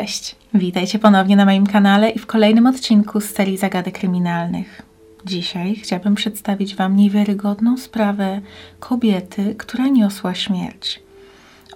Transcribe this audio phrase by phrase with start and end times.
[0.00, 4.82] Cześć, witajcie ponownie na moim kanale i w kolejnym odcinku z serii zagadek kryminalnych.
[5.26, 8.40] Dzisiaj chciałabym przedstawić Wam niewiarygodną sprawę
[8.78, 11.02] kobiety, która niosła śmierć.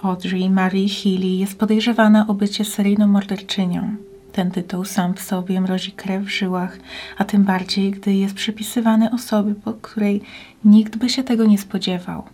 [0.03, 3.97] Audrey Marie Healy jest podejrzewana o bycie seryjną morderczynią.
[4.33, 6.79] Ten tytuł sam w sobie mrozi krew w żyłach,
[7.19, 10.23] a tym bardziej, gdy jest przypisywany osobie, po której
[10.65, 12.25] nikt by się tego nie spodziewał.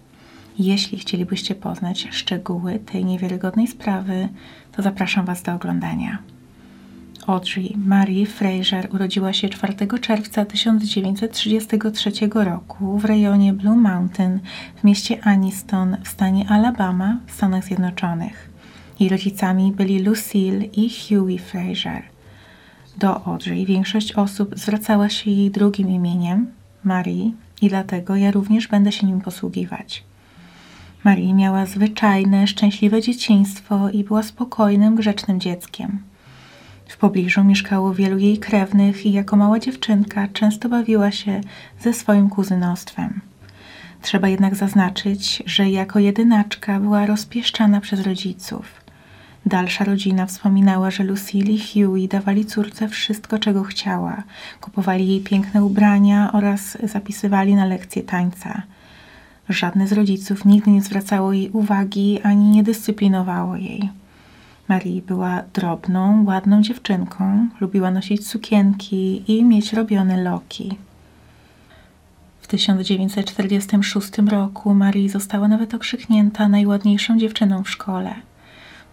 [0.59, 4.29] Jeśli chcielibyście poznać szczegóły tej niewiarygodnej sprawy,
[4.73, 6.19] to zapraszam Was do oglądania.
[7.27, 14.41] Audrey Marie Fraser urodziła się 4 czerwca 1933 roku w rejonie Blue Mountain
[14.77, 18.51] w mieście Aniston w stanie Alabama w Stanach Zjednoczonych.
[19.01, 22.03] Jej rodzicami byli Lucille i Huey Fraser.
[22.99, 26.47] Do Audrey większość osób zwracała się jej drugim imieniem,
[26.85, 27.31] Marie,
[27.63, 30.05] i dlatego ja również będę się nim posługiwać.
[31.05, 35.99] Marie miała zwyczajne, szczęśliwe dzieciństwo i była spokojnym, grzecznym dzieckiem.
[36.89, 41.41] W pobliżu mieszkało wielu jej krewnych i jako mała dziewczynka często bawiła się
[41.81, 43.21] ze swoim kuzynostwem.
[44.03, 48.81] Trzeba jednak zaznaczyć, że jako jedynaczka była rozpieszczana przez rodziców.
[49.47, 54.23] Dalsza rodzina wspominała, że Lucille i Huey dawali córce wszystko, czego chciała.
[54.61, 58.63] Kupowali jej piękne ubrania oraz zapisywali na lekcje tańca.
[59.51, 63.91] Żadne z rodziców nigdy nie zwracało jej uwagi ani nie dyscyplinowało jej.
[64.69, 70.79] Marie była drobną, ładną dziewczynką, lubiła nosić sukienki i mieć robione loki.
[72.41, 78.15] W 1946 roku Marie została nawet okrzyknięta najładniejszą dziewczyną w szkole.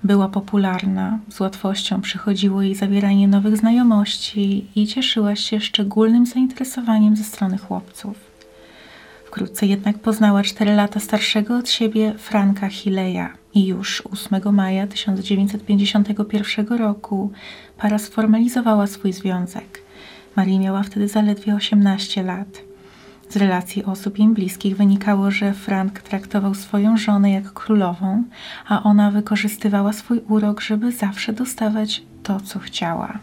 [0.04, 7.23] Była popularna, z łatwością przychodziło jej zawieranie nowych znajomości i cieszyła się szczególnym zainteresowaniem ze
[7.23, 8.27] strony chłopców.
[9.37, 16.67] Wkrótce jednak poznała cztery lata starszego od siebie Franka Hileja i już 8 maja 1951
[16.77, 17.31] roku
[17.77, 19.81] para sformalizowała swój związek.
[20.36, 22.48] Marii miała wtedy zaledwie 18 lat.
[23.30, 28.23] Z relacji osób im bliskich wynikało, że Frank traktował swoją żonę jak królową,
[28.67, 33.19] a ona wykorzystywała swój urok, żeby zawsze dostawać to, co chciała.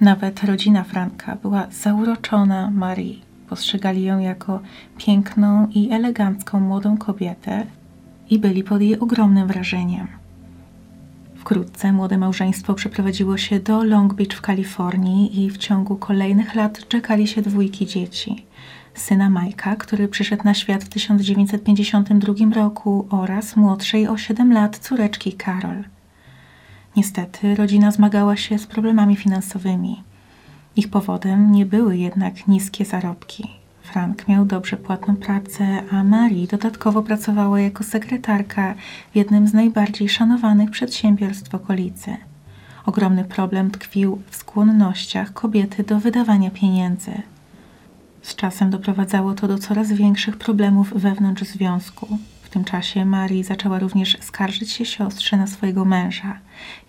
[0.00, 3.29] Nawet rodzina Franka była zauroczona Marii.
[3.50, 4.60] Postrzegali ją jako
[4.98, 7.66] piękną i elegancką młodą kobietę
[8.30, 10.06] i byli pod jej ogromnym wrażeniem.
[11.34, 16.88] Wkrótce młode małżeństwo przeprowadziło się do Long Beach w Kalifornii i w ciągu kolejnych lat
[16.88, 18.46] czekali się dwójki dzieci.
[18.94, 25.36] Syna Majka, który przyszedł na świat w 1952 roku oraz młodszej o 7 lat córeczki
[25.44, 25.84] Carol.
[26.96, 30.09] Niestety rodzina zmagała się z problemami finansowymi.
[30.76, 33.50] Ich powodem nie były jednak niskie zarobki.
[33.82, 38.74] Frank miał dobrze płatną pracę, a Marie dodatkowo pracowała jako sekretarka
[39.12, 42.16] w jednym z najbardziej szanowanych przedsiębiorstw okolicy.
[42.86, 47.12] Ogromny problem tkwił w skłonnościach kobiety do wydawania pieniędzy.
[48.22, 52.18] Z czasem doprowadzało to do coraz większych problemów wewnątrz związku.
[52.50, 56.38] W tym czasie Marii zaczęła również skarżyć się siostrze na swojego męża.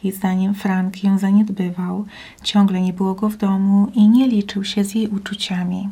[0.03, 2.05] Jej zdaniem Frank ją zaniedbywał,
[2.43, 5.89] ciągle nie było go w domu i nie liczył się z jej uczuciami.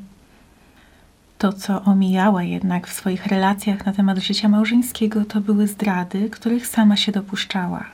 [1.37, 6.67] To, co omijała jednak w swoich relacjach na temat życia małżeńskiego, to były zdrady, których
[6.67, 7.85] sama się dopuszczała.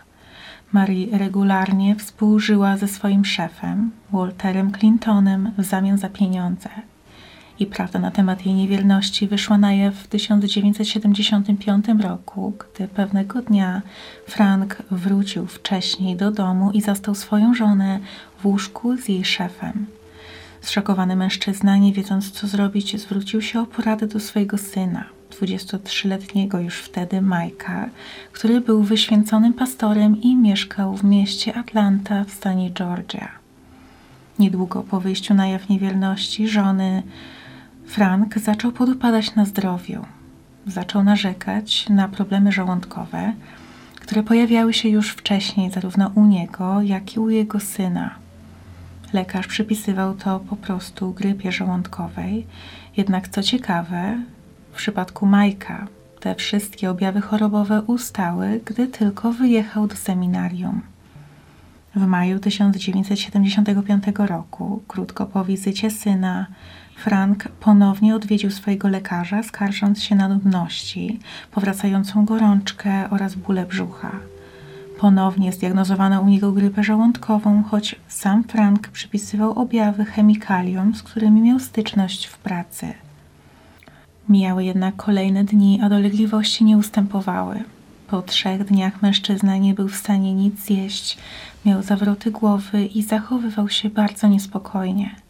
[0.72, 6.70] Marie regularnie współżyła ze swoim szefem, Walterem Clintonem, w zamian za pieniądze
[7.60, 13.82] i prawda na temat jej niewierności wyszła na jaw w 1975 roku, gdy pewnego dnia
[14.28, 18.00] Frank wrócił wcześniej do domu i zastał swoją żonę
[18.40, 19.86] w łóżku z jej szefem.
[20.62, 26.80] Zszokowany mężczyzna, nie wiedząc co zrobić, zwrócił się o poradę do swojego syna, 23-letniego już
[26.80, 27.90] wtedy Majka,
[28.32, 33.32] który był wyświęconym pastorem i mieszkał w mieście Atlanta w stanie Georgia.
[34.40, 37.04] Niedługo po wyjściu na jaw niewierności żony
[37.86, 40.06] Frank zaczął podupadać na zdrowiu.
[40.68, 43.34] Zaczął narzekać na problemy żołądkowe,
[43.96, 48.16] które pojawiały się już wcześniej zarówno u niego, jak i u jego syna.
[49.14, 52.48] Lekarz przypisywał to po prostu grypie żołądkowej,
[52.98, 54.18] jednak co ciekawe,
[54.72, 55.88] w przypadku Majka
[56.20, 60.82] te wszystkie objawy chorobowe ustały, gdy tylko wyjechał do seminarium.
[61.96, 66.48] W maju 1975 roku, krótko po wizycie syna,
[66.96, 71.20] Frank ponownie odwiedził swojego lekarza, skarżąc się na nudności,
[71.52, 74.12] powracającą gorączkę oraz bóle brzucha.
[75.00, 81.60] Ponownie zdiagnozowano u niego grypę żołądkową, choć sam Frank przypisywał objawy chemikaliom, z którymi miał
[81.60, 82.94] styczność w pracy.
[84.30, 87.64] Mijały jednak kolejne dni, a dolegliwości nie ustępowały.
[88.08, 91.18] Po trzech dniach mężczyzna nie był w stanie nic zjeść,
[91.66, 95.25] miał zawroty głowy i zachowywał się bardzo niespokojnie.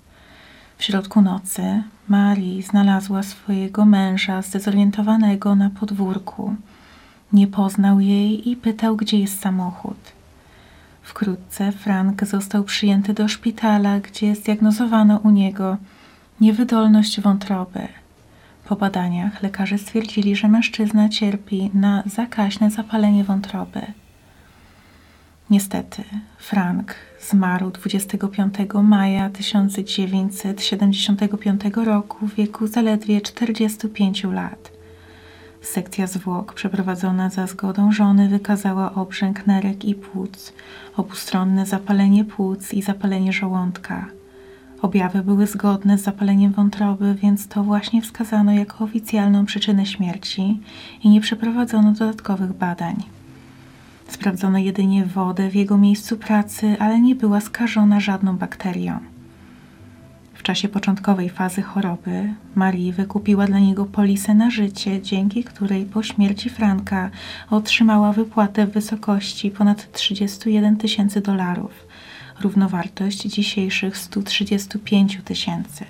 [0.77, 6.55] W środku nocy Marii znalazła swojego męża zdezorientowanego na podwórku.
[7.33, 9.97] Nie poznał jej i pytał, gdzie jest samochód.
[11.01, 15.77] Wkrótce Frank został przyjęty do szpitala, gdzie zdiagnozowano u niego
[16.41, 17.87] niewydolność wątroby.
[18.65, 23.81] Po badaniach lekarze stwierdzili, że mężczyzna cierpi na zakaźne zapalenie wątroby.
[25.49, 26.03] Niestety,
[26.37, 26.95] Frank
[27.29, 34.71] zmarł 25 maja 1975 roku w wieku zaledwie 45 lat.
[35.61, 40.53] Sekcja zwłok przeprowadzona za zgodą żony wykazała obrzęk nerek i płuc,
[40.97, 44.05] obustronne zapalenie płuc i zapalenie żołądka.
[44.81, 50.59] Objawy były zgodne z zapaleniem wątroby, więc to właśnie wskazano jako oficjalną przyczynę śmierci
[51.03, 52.95] i nie przeprowadzono dodatkowych badań.
[54.07, 58.99] Sprawdzono jedynie wodę w jego miejscu pracy, ale nie była skażona żadną bakterią.
[60.33, 66.03] W czasie początkowej fazy choroby Marie wykupiła dla niego polisę na życie, dzięki której po
[66.03, 67.09] śmierci Franka
[67.49, 71.87] otrzymała wypłatę w wysokości ponad 31 tysięcy dolarów,
[72.41, 75.85] równowartość dzisiejszych 135 tysięcy.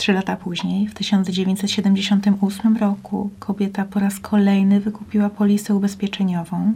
[0.00, 6.72] Trzy lata później, w 1978 roku, kobieta po raz kolejny wykupiła polisę ubezpieczeniową,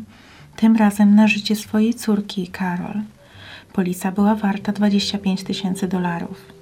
[0.57, 3.03] tym razem na życie swojej córki, Carol.
[3.73, 6.53] Polisa była warta 25 tysięcy dolarów.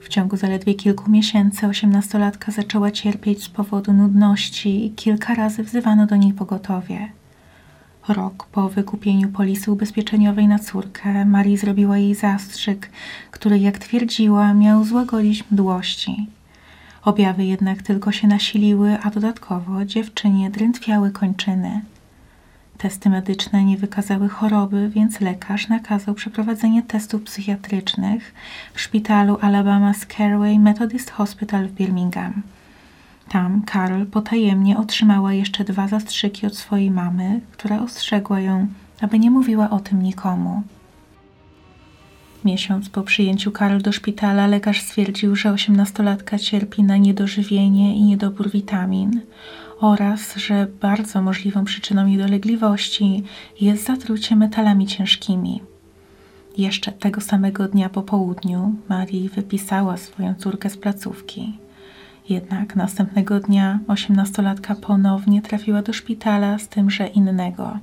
[0.00, 6.06] W ciągu zaledwie kilku miesięcy osiemnastolatka zaczęła cierpieć z powodu nudności i kilka razy wzywano
[6.06, 7.08] do niej pogotowie.
[8.12, 12.90] Rok po wykupieniu polisy ubezpieczeniowej na córkę, Marii zrobiła jej zastrzyk,
[13.30, 16.26] który, jak twierdziła, miał złagodzić mdłości.
[17.04, 21.80] Objawy jednak tylko się nasiliły, a dodatkowo dziewczynie drętwiały kończyny.
[22.78, 28.34] Testy medyczne nie wykazały choroby, więc lekarz nakazał przeprowadzenie testów psychiatrycznych
[28.74, 32.42] w szpitalu Alabama Scareway Methodist Hospital w Birmingham.
[33.32, 38.66] Tam Carol potajemnie otrzymała jeszcze dwa zastrzyki od swojej mamy, która ostrzegła ją,
[39.00, 40.62] aby nie mówiła o tym nikomu.
[42.44, 48.50] Miesiąc po przyjęciu Karol do szpitala lekarz stwierdził, że osiemnastolatka cierpi na niedożywienie i niedobór
[48.50, 49.20] witamin
[49.80, 53.22] oraz, że bardzo możliwą przyczyną jej dolegliwości
[53.60, 55.62] jest zatrucie metalami ciężkimi.
[56.58, 61.59] Jeszcze tego samego dnia po południu Marii wypisała swoją córkę z placówki.
[62.30, 67.78] Jednak następnego dnia osiemnastolatka ponownie trafiła do szpitala z tymże innego–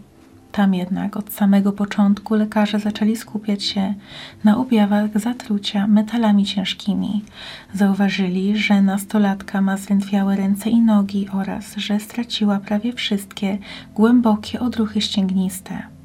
[0.58, 3.94] tam jednak od samego początku lekarze zaczęli skupiać się
[4.44, 7.24] na objawach zatrucia metalami ciężkimi.
[7.74, 13.58] Zauważyli, że nastolatka ma zdrętwiałe ręce i nogi oraz że straciła prawie wszystkie
[13.96, 15.97] głębokie odruchy ścięgniste.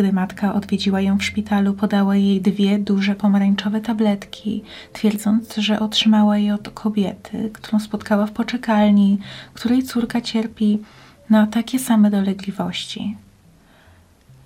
[0.00, 4.62] Gdy matka odwiedziła ją w szpitalu, podała jej dwie duże pomarańczowe tabletki,
[4.92, 9.18] twierdząc, że otrzymała je od kobiety, którą spotkała w poczekalni,
[9.54, 10.78] której córka cierpi
[11.30, 13.16] na takie same dolegliwości.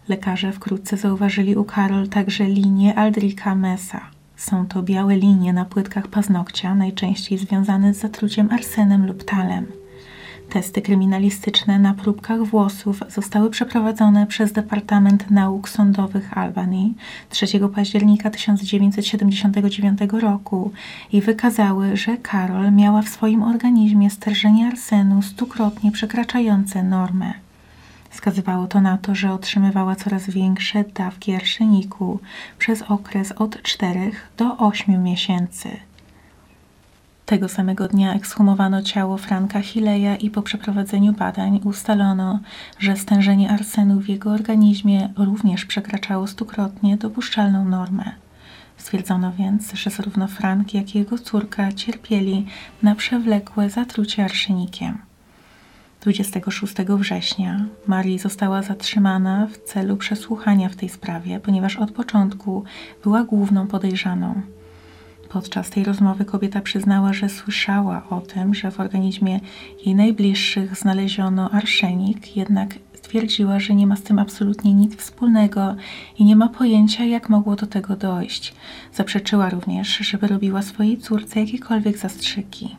[0.09, 4.01] Lekarze wkrótce zauważyli u Karol także linie Aldrika Mesa.
[4.37, 9.67] Są to białe linie na płytkach paznokcia, najczęściej związane z zatruciem arsenem lub talem.
[10.55, 16.91] Testy kryminalistyczne na próbkach włosów zostały przeprowadzone przez Departament Nauk Sądowych Albany
[17.31, 20.73] 3 października 1979 roku
[21.13, 27.33] i wykazały, że Karol miała w swoim organizmie stężenie arsenu stukrotnie przekraczające normę.
[28.11, 32.21] Wskazywało to na to, że otrzymywała coraz większe dawki arszeniku
[32.59, 35.69] przez okres od 4 do 8 miesięcy.
[37.27, 42.41] Tego samego dnia ekshumowano ciało Franka Hileja i po przeprowadzeniu badań ustalono,
[42.79, 48.05] że stężenie arsenu w jego organizmie również przekraczało stukrotnie dopuszczalną normę.
[48.77, 52.47] Stwierdzono więc, że zarówno Frank, jak i jego córka cierpieli
[52.83, 54.99] na przewlekłe zatrucie arszenikiem.
[56.01, 62.65] 26 września Marii została zatrzymana w celu przesłuchania w tej sprawie, ponieważ od początku
[63.03, 64.43] była główną podejrzaną.
[65.35, 69.41] Podczas tej rozmowy kobieta przyznała, że słyszała o tym, że w organizmie
[69.87, 75.77] jej najbliższych znaleziono arszenik, jednak stwierdziła, że nie ma z tym absolutnie nic wspólnego
[76.19, 78.55] i nie ma pojęcia, jak mogło do tego dojść.
[78.93, 82.77] Zaprzeczyła również, żeby robiła swojej córce jakiekolwiek zastrzyki.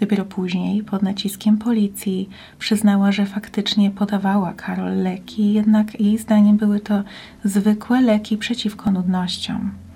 [0.00, 2.28] Dopiero później, pod naciskiem policji,
[2.58, 7.02] przyznała, że faktycznie podawała Karol leki, jednak jej zdaniem były to
[7.44, 9.87] zwykłe leki przeciwko nudnościom.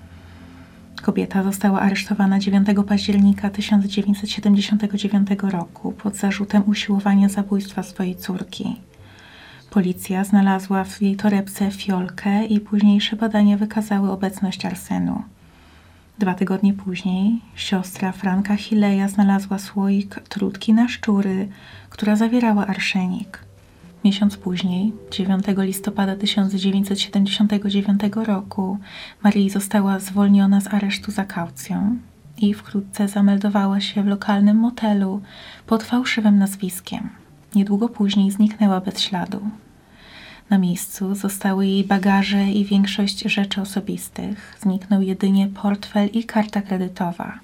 [1.03, 8.75] Kobieta została aresztowana 9 października 1979 roku pod zarzutem usiłowania zabójstwa swojej córki.
[9.69, 15.23] Policja znalazła w jej torebce fiolkę i późniejsze badania wykazały obecność arsenu.
[16.19, 21.47] Dwa tygodnie później siostra Franka Hileja znalazła słoik trutki na szczury,
[21.89, 23.39] która zawierała arszenik.
[24.03, 28.77] Miesiąc później, 9 listopada 1979 roku,
[29.23, 31.97] Marii została zwolniona z aresztu za kaucją
[32.37, 35.21] i wkrótce zameldowała się w lokalnym motelu
[35.67, 37.09] pod fałszywym nazwiskiem.
[37.55, 39.39] Niedługo później zniknęła bez śladu.
[40.49, 44.57] Na miejscu zostały jej bagaże i większość rzeczy osobistych.
[44.61, 47.39] Zniknął jedynie portfel i karta kredytowa.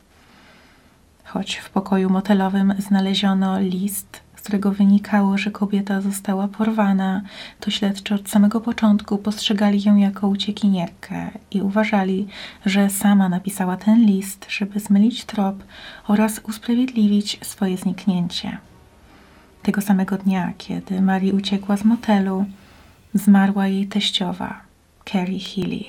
[1.24, 7.22] Choć w pokoju motelowym znaleziono list, z którego wynikało, że kobieta została porwana,
[7.60, 12.28] to śledczy od samego początku postrzegali ją jako uciekinierkę i uważali,
[12.66, 15.64] że sama napisała ten list, żeby zmylić trop
[16.08, 18.58] oraz usprawiedliwić swoje zniknięcie.
[19.64, 22.46] Tego samego dnia, kiedy Mary uciekła z motelu,
[23.14, 24.62] zmarła jej teściowa,
[25.12, 25.84] Carrie Healy.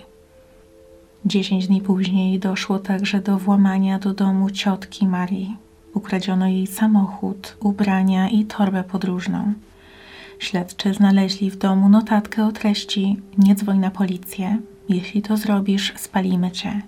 [1.25, 5.69] Dziesięć dni później doszło także do włamania do domu ciotki Marii.
[5.94, 9.52] Ukradziono jej samochód, ubrania i torbę podróżną.
[10.38, 14.59] Śledczy znaleźli w domu notatkę o treści: Nie dzwoń na policję.
[14.88, 16.82] Jeśli to zrobisz, spalimy cię.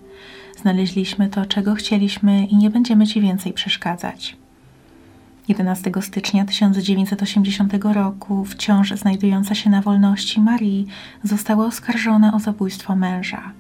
[0.61, 4.37] Znaleźliśmy to, czego chcieliśmy i nie będziemy ci więcej przeszkadzać.
[5.49, 10.87] 11 stycznia 1980 roku wciąż znajdująca się na wolności Marii
[11.25, 13.53] została oskarżona o zabójstwo męża.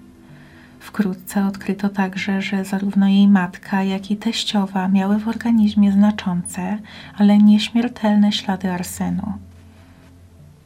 [0.83, 6.79] Wkrótce odkryto także, że zarówno jej matka, jak i teściowa miały w organizmie znaczące,
[7.19, 9.33] ale nieśmiertelne ślady arsenu.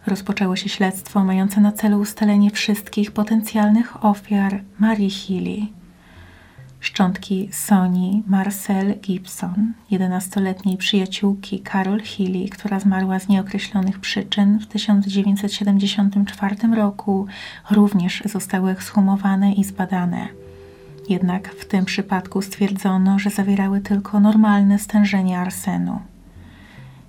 [0.06, 5.75] Rozpoczęło się śledztwo mające na celu ustalenie wszystkich potencjalnych ofiar Marii Healy.
[6.80, 16.56] Szczątki Soni Marcel Gibson, 11-letniej przyjaciółki Carol Healy, która zmarła z nieokreślonych przyczyn w 1974
[16.76, 17.26] roku,
[17.70, 20.28] również zostały ekshumowane i zbadane.
[21.08, 26.00] Jednak w tym przypadku stwierdzono, że zawierały tylko normalne stężenie arsenu.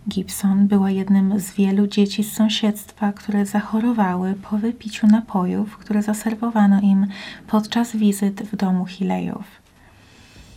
[0.10, 6.82] Gibson była jednym z wielu dzieci z sąsiedztwa, które zachorowały po wypiciu napojów, które zaserwowano
[6.82, 7.08] im
[7.48, 9.68] podczas wizyt w domu Hilejów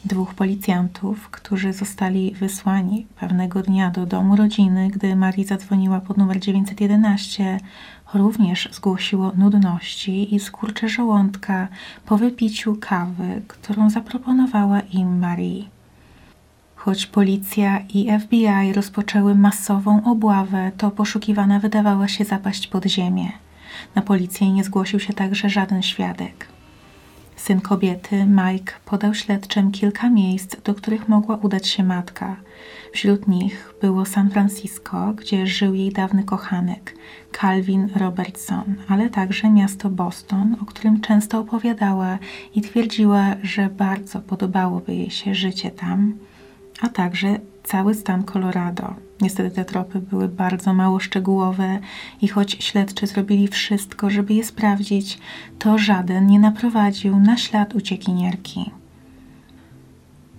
[0.04, 6.40] dwóch policjantów, którzy zostali wysłani pewnego dnia do domu rodziny, gdy Marii zadzwoniła pod numer
[6.40, 7.61] 911,
[8.14, 11.69] również zgłosiło nudności i skurcze żołądka
[12.07, 15.79] po wypiciu kawy, którą zaproponowała im Marii.
[16.80, 23.32] Choć policja i FBI rozpoczęły masową obławę, to poszukiwana wydawała się zapaść pod ziemię.
[23.94, 26.49] Na policję nie zgłosił się także żaden świadek.
[27.37, 32.37] Syn kobiety, Mike, podał śledczym kilka miejsc, do których mogła udać się matka.
[32.92, 36.94] Wśród nich było San Francisco, gdzie żył jej dawny kochanek,
[37.40, 42.18] Calvin Robertson, ale także miasto Boston, o którym często opowiadała
[42.54, 46.14] i twierdziła, że bardzo podobałoby jej się życie tam,
[46.80, 48.94] a także cały stan Colorado.
[49.20, 51.78] Niestety te tropy były bardzo mało szczegółowe
[52.22, 55.18] i choć śledczy zrobili wszystko, żeby je sprawdzić,
[55.58, 58.70] to żaden nie naprowadził na ślad uciekinierki.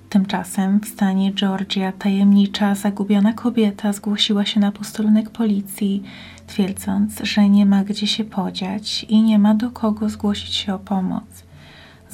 [0.09, 6.03] Tymczasem w stanie Georgia tajemnicza, zagubiona kobieta zgłosiła się na posterunek policji,
[6.47, 10.79] twierdząc, że nie ma gdzie się podziać i nie ma do kogo zgłosić się o
[10.79, 11.50] pomoc.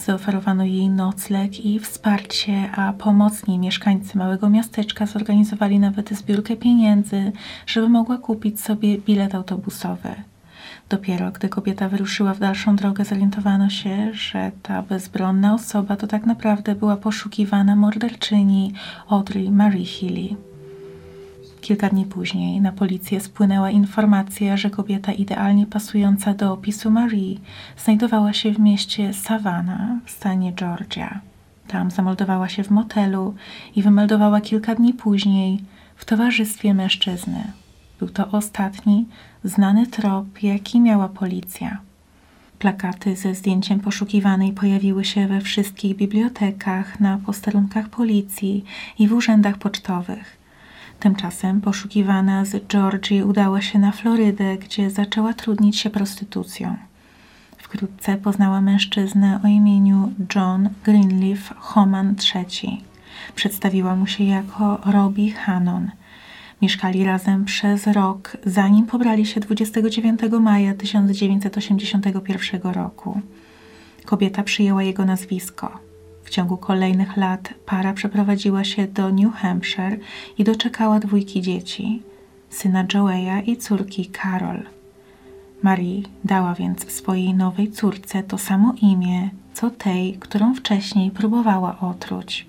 [0.05, 7.31] Zaoferowano jej nocleg i wsparcie, a pomocni mieszkańcy małego miasteczka zorganizowali nawet zbiórkę pieniędzy,
[7.67, 10.09] żeby mogła kupić sobie bilet autobusowy.
[10.89, 16.25] Dopiero gdy kobieta wyruszyła w dalszą drogę, zorientowano się, że ta bezbronna osoba to tak
[16.25, 18.73] naprawdę była poszukiwana morderczyni
[19.09, 20.46] Audrey Marie Healy.
[21.67, 27.37] Kilka dni później na policję spłynęła informacja, że kobieta idealnie pasująca do opisu Marie
[27.77, 31.21] znajdowała się w mieście Savannah w stanie Georgia.
[31.67, 33.35] Tam zameldowała się w motelu
[33.75, 35.63] i wymeldowała kilka dni później
[35.95, 37.43] w towarzystwie mężczyzny.
[37.99, 39.05] Był to ostatni
[39.43, 41.77] znany trop, jaki miała policja.
[42.59, 48.63] Plakaty ze zdjęciem poszukiwanej pojawiły się we wszystkich bibliotekach, na posterunkach policji
[48.99, 50.36] i w urzędach pocztowych.
[50.99, 56.77] Tymczasem poszukiwana z Georgii udała się na Florydę, gdzie zaczęła trudnić się prostytucją.
[57.57, 62.81] Wkrótce poznała mężczyznę o imieniu John Greenleaf Homan III.
[63.35, 65.91] Przedstawiła mu się jako Robbie Hannon.
[66.61, 73.21] Mieszkali razem przez rok, zanim pobrali się 29 maja 1981 roku.
[74.05, 75.86] Kobieta przyjęła jego nazwisko.
[76.27, 79.97] W ciągu kolejnych lat para przeprowadziła się do New Hampshire
[80.37, 82.01] i doczekała dwójki dzieci,
[82.49, 84.63] syna Joeya i córki Carol.
[85.63, 92.45] Marie dała więc swojej nowej córce to samo imię, co tej, którą wcześniej próbowała otruć.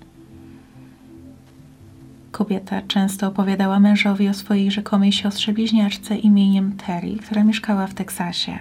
[2.31, 8.59] Kobieta często opowiadała mężowi o swojej rzekomej siostrze bliźniaczce imieniem Terry, która mieszkała w Teksasie.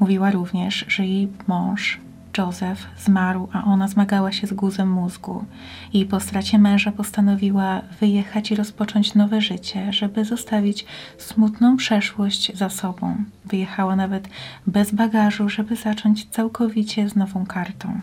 [0.00, 2.07] Mówiła również, że jej mąż
[2.38, 5.44] Joseph zmarł, a ona zmagała się z guzem mózgu
[5.92, 10.86] i po stracie męża postanowiła wyjechać i rozpocząć nowe życie, żeby zostawić
[11.18, 13.16] smutną przeszłość za sobą.
[13.44, 14.28] Wyjechała nawet
[14.66, 18.00] bez bagażu, żeby zacząć całkowicie z nową kartą.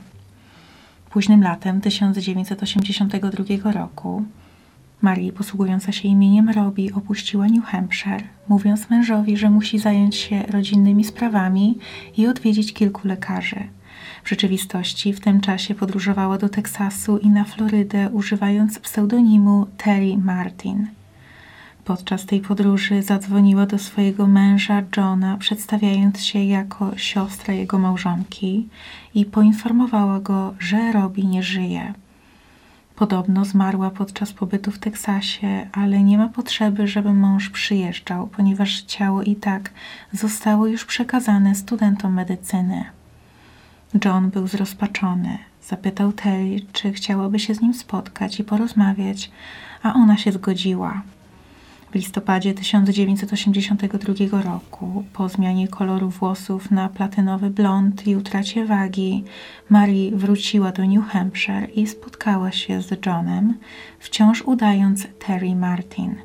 [1.09, 4.23] Późnym latem 1982 roku
[5.01, 11.03] Marii, posługująca się imieniem Robi, opuściła New Hampshire, mówiąc mężowi, że musi zająć się rodzinnymi
[11.03, 11.77] sprawami
[12.17, 13.67] i odwiedzić kilku lekarzy.
[14.25, 20.87] W rzeczywistości w tym czasie podróżowała do Teksasu i na Florydę, używając pseudonimu Terry Martin.
[21.83, 28.67] Podczas tej podróży zadzwoniła do swojego męża Johna, przedstawiając się jako siostra jego małżonki
[29.15, 31.93] i poinformowała go, że Robi nie żyje.
[32.95, 39.23] Podobno zmarła podczas pobytu w Teksasie, ale nie ma potrzeby, żeby mąż przyjeżdżał, ponieważ ciało
[39.23, 39.69] i tak
[40.13, 42.85] zostało już przekazane studentom medycyny.
[44.05, 45.37] John był zrozpaczony.
[45.61, 49.31] Zapytał Terry, czy chciałaby się z nim spotkać i porozmawiać,
[49.83, 51.01] a ona się zgodziła.
[51.91, 59.23] W listopadzie 1982 roku, po zmianie koloru włosów na platynowy blond i utracie wagi,
[59.69, 63.53] Marie wróciła do New Hampshire i spotkała się z Johnem,
[63.99, 66.15] wciąż udając Terry Martin.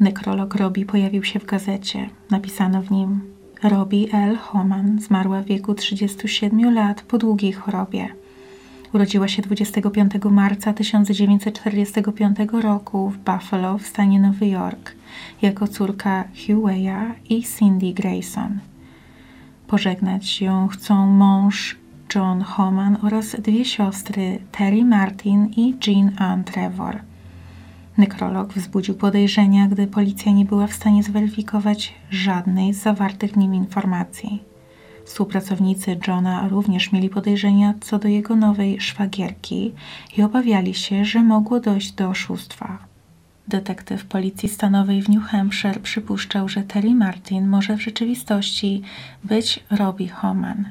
[0.00, 2.10] Nekrolog Robi pojawił się w gazecie.
[2.30, 3.20] Napisano w nim
[3.64, 4.36] Robi L.
[4.36, 8.08] Homan zmarła w wieku 37 lat po długiej chorobie.
[8.92, 14.92] Urodziła się 25 marca 1945 roku w Buffalo w stanie Nowy Jork
[15.42, 18.58] jako córka Hughes'a i Cindy Grayson.
[19.66, 21.76] Pożegnać ją chcą mąż
[22.14, 27.13] John Homan oraz dwie siostry Terry Martin i Jean Ann Trevor.
[27.98, 33.54] Nekrolog wzbudził podejrzenia, gdy policja nie była w stanie zweryfikować żadnej z zawartych w nim
[33.54, 34.42] informacji.
[35.04, 39.72] Współpracownicy Johna również mieli podejrzenia co do jego nowej szwagierki
[40.16, 42.78] i obawiali się, że mogło dojść do oszustwa.
[43.48, 48.82] Detektyw Policji Stanowej w New Hampshire przypuszczał, że Terry Martin może w rzeczywistości
[49.24, 50.64] być Robbie Homan,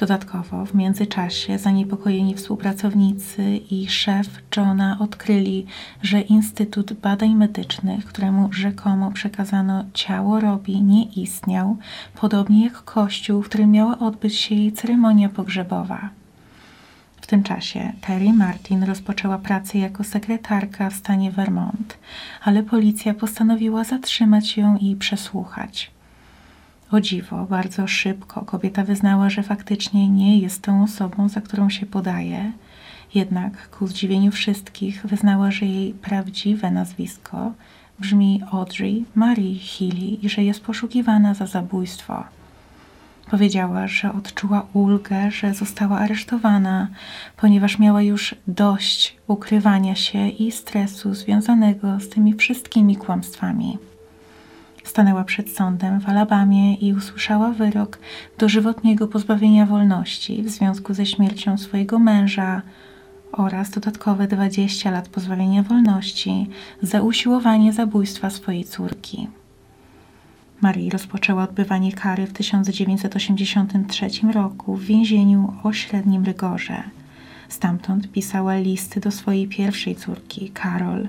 [0.00, 5.66] Dodatkowo w międzyczasie zaniepokojeni współpracownicy i szef Johna odkryli,
[6.02, 11.76] że Instytut Badań Medycznych, któremu rzekomo przekazano ciało Robi, nie istniał,
[12.20, 16.10] podobnie jak kościół, w którym miała odbyć się jej ceremonia pogrzebowa.
[17.20, 21.98] W tym czasie Terry Martin rozpoczęła pracę jako sekretarka w stanie Vermont,
[22.42, 25.90] ale policja postanowiła zatrzymać ją i przesłuchać.
[26.92, 31.86] O dziwo, bardzo szybko kobieta wyznała, że faktycznie nie jest tą osobą, za którą się
[31.86, 32.52] podaje.
[33.14, 37.52] Jednak ku zdziwieniu wszystkich wyznała, że jej prawdziwe nazwisko
[37.98, 42.24] brzmi Audrey Marie Healy i że jest poszukiwana za zabójstwo.
[43.30, 46.88] Powiedziała, że odczuła ulgę, że została aresztowana,
[47.36, 53.78] ponieważ miała już dość ukrywania się i stresu związanego z tymi wszystkimi kłamstwami.
[54.84, 57.98] Stanęła przed sądem w Alabamie i usłyszała wyrok
[58.38, 62.62] dożywotniego pozbawienia wolności w związku ze śmiercią swojego męża
[63.32, 66.46] oraz dodatkowe 20 lat pozbawienia wolności
[66.82, 69.28] za usiłowanie zabójstwa swojej córki.
[70.60, 76.82] Marie rozpoczęła odbywanie kary w 1983 roku w więzieniu o średnim rygorze.
[77.48, 81.08] Stamtąd pisała listy do swojej pierwszej córki, Karol,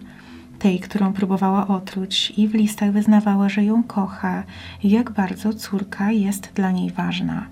[0.61, 4.43] tej, którą próbowała otruć, i w listach wyznawała, że ją kocha
[4.83, 7.45] i jak bardzo córka jest dla niej ważna.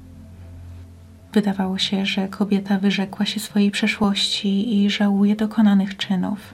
[1.34, 6.54] Wydawało się, że kobieta wyrzekła się swojej przeszłości i żałuje dokonanych czynów.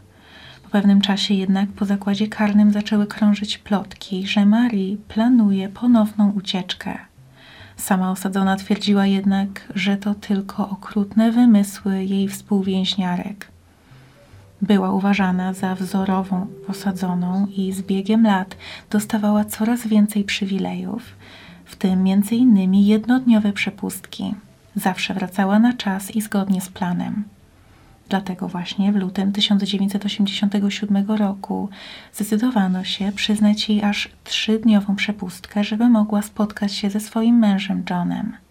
[0.63, 6.98] Po pewnym czasie jednak po zakładzie karnym zaczęły krążyć plotki, że Marie planuje ponowną ucieczkę.
[7.78, 13.55] Sama osadzona twierdziła jednak, że to tylko okrutne wymysły jej współwięźniarek.
[14.62, 18.58] Była uważana za wzorową posadzoną i z biegiem lat
[18.89, 21.15] dostawała coraz więcej przywilejów,
[21.65, 24.36] w tym innymi jednodniowe przepustki.
[24.76, 27.24] Zawsze wracała na czas i zgodnie z planem.
[28.10, 31.70] Dlatego właśnie w lutym 1987 roku
[32.13, 38.44] zdecydowano się przyznać jej aż trzydniową przepustkę, żeby mogła spotkać się ze swoim mężem Johnem.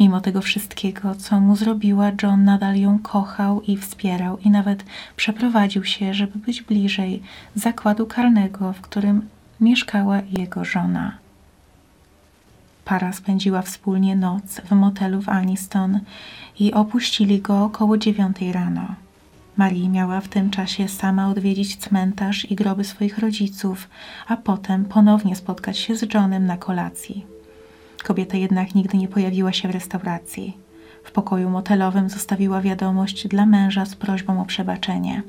[0.00, 4.84] Mimo tego wszystkiego, co mu zrobiła, John nadal ją kochał i wspierał i nawet
[5.16, 7.22] przeprowadził się, żeby być bliżej
[7.54, 9.28] zakładu karnego, w którym
[9.60, 11.18] mieszkała jego żona.
[12.84, 16.00] para spędziła wspólnie noc w motelu w Aniston
[16.60, 18.94] i opuścili go około dziewiątej rano.
[19.56, 23.88] Marie miała w tym czasie sama odwiedzić cmentarz i groby swoich rodziców,
[24.26, 27.35] a potem ponownie spotkać się z Johnem na kolacji.
[28.06, 30.56] Kobieta jednak nigdy nie pojawiła się w restauracji.
[31.04, 35.22] W pokoju motelowym zostawiła wiadomość dla męża z prośbą o przebaczenie.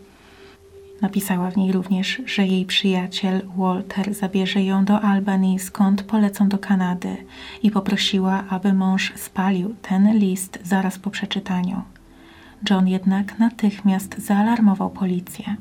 [1.02, 6.58] Napisała w niej również, że jej przyjaciel Walter zabierze ją do Albanii, skąd polecą do
[6.58, 7.18] Kanady
[7.64, 11.82] i poprosiła, aby mąż spalił ten list zaraz po przeczytaniu.
[12.70, 15.56] John jednak natychmiast zaalarmował policję.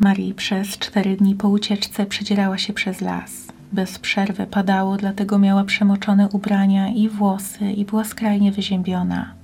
[0.00, 3.51] Marie przez cztery dni po ucieczce przedzierała się przez las.
[3.72, 9.34] Bez przerwy padało, dlatego miała przemoczone ubrania i włosy i była skrajnie wyziębiona.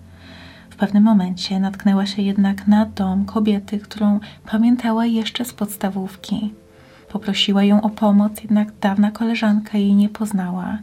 [0.71, 6.55] W pewnym momencie natknęła się jednak na dom kobiety, którą pamiętała jeszcze z podstawówki.
[7.09, 10.79] Poprosiła ją o pomoc, jednak dawna koleżanka jej nie poznała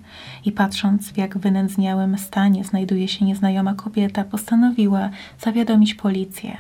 [0.46, 6.58] i patrząc w jak wynędzniałym stanie znajduje się nieznajoma kobieta, postanowiła zawiadomić policję.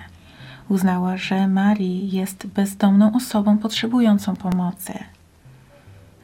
[0.69, 4.93] Uznała, że Marii jest bezdomną osobą potrzebującą pomocy.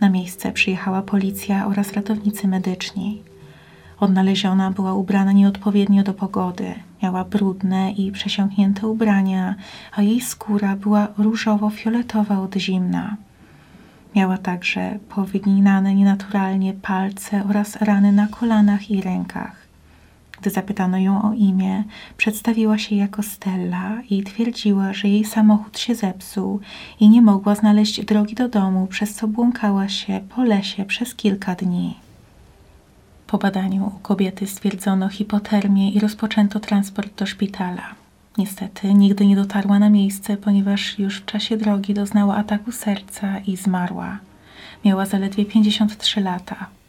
[0.01, 3.23] Na miejsce przyjechała policja oraz ratownicy medyczni.
[3.99, 6.73] Odnaleziona była ubrana nieodpowiednio do pogody.
[7.03, 9.55] Miała brudne i przesiąknięte ubrania,
[9.95, 13.17] a jej skóra była różowo-fioletowa od zimna.
[14.15, 19.60] Miała także powyginane nienaturalnie palce oraz rany na kolanach i rękach.
[20.41, 21.83] Gdy zapytano ją o imię,
[22.17, 26.59] przedstawiła się jako Stella i twierdziła, że jej samochód się zepsuł
[26.99, 31.55] i nie mogła znaleźć drogi do domu, przez co błąkała się po lesie przez kilka
[31.55, 31.95] dni.
[33.27, 37.95] Po badaniu u kobiety stwierdzono hipotermię i rozpoczęto transport do szpitala.
[38.37, 43.57] Niestety nigdy nie dotarła na miejsce, ponieważ już w czasie drogi doznała ataku serca i
[43.57, 44.17] zmarła.
[44.85, 46.80] Miała zaledwie 53 lata.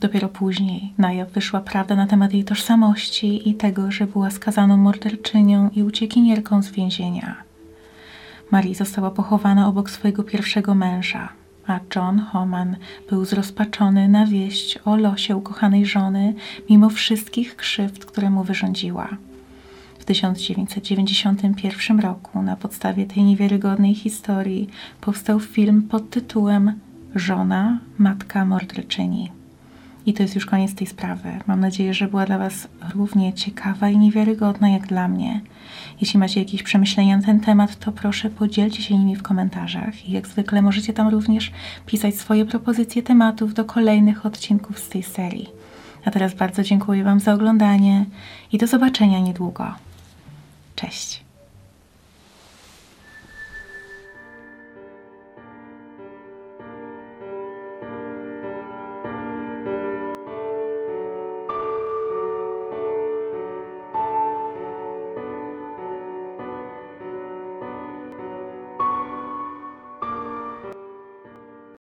[0.00, 4.76] Dopiero później na jaw wyszła prawda na temat jej tożsamości i tego, że była skazaną
[4.76, 7.36] morderczynią i uciekinierką z więzienia.
[8.50, 11.28] Marie została pochowana obok swojego pierwszego męża,
[11.66, 12.76] a John Homan
[13.10, 16.34] był zrozpaczony na wieść o losie ukochanej żony,
[16.70, 19.08] mimo wszystkich krzywd, które mu wyrządziła.
[19.98, 24.68] W 1991 roku na podstawie tej niewiarygodnej historii
[25.00, 26.72] powstał film pod tytułem
[27.14, 29.37] Żona, matka morderczyni.
[30.08, 31.28] I to jest już koniec tej sprawy.
[31.46, 35.40] Mam nadzieję, że była dla Was równie ciekawa i niewiarygodna jak dla mnie.
[36.00, 40.08] Jeśli macie jakieś przemyślenia na ten temat, to proszę podzielcie się nimi w komentarzach.
[40.08, 41.52] I jak zwykle możecie tam również
[41.86, 45.48] pisać swoje propozycje tematów do kolejnych odcinków z tej serii.
[46.04, 48.04] A teraz bardzo dziękuję Wam za oglądanie
[48.52, 49.74] i do zobaczenia niedługo.
[50.76, 51.27] Cześć.